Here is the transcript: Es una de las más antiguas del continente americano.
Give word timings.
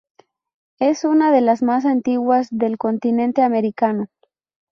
Es 0.79 1.03
una 1.03 1.31
de 1.31 1.41
las 1.41 1.61
más 1.61 1.85
antiguas 1.85 2.47
del 2.49 2.79
continente 2.79 3.43
americano. 3.43 4.07